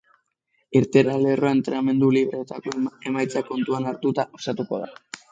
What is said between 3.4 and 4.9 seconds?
kontutan hartuta osatuko da.